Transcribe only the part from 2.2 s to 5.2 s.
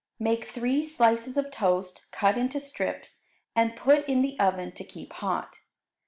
into strips, and put in the oven to keep